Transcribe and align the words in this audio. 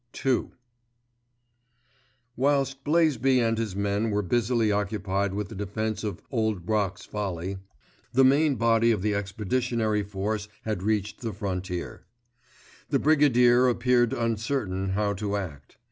*II* 0.25 0.47
Whilst 2.35 2.83
Blaisby 2.83 3.37
and 3.39 3.55
his 3.59 3.75
men 3.75 4.09
were 4.09 4.23
busily 4.23 4.71
occupied 4.71 5.35
with 5.35 5.49
the 5.49 5.53
defense 5.53 6.03
of 6.03 6.23
"Old 6.31 6.65
Brock's 6.65 7.05
Folly," 7.05 7.59
the 8.11 8.23
main 8.25 8.55
body 8.55 8.89
of 8.91 9.03
the 9.03 9.13
Expeditionary 9.13 10.01
Force 10.01 10.47
had 10.63 10.81
reached 10.81 11.21
the 11.21 11.33
frontier. 11.33 12.07
The 12.89 12.97
Brigadier 12.97 13.67
appeared 13.67 14.11
uncertain 14.11 14.89
how 14.89 15.13
to 15.13 15.35
act. 15.37 15.77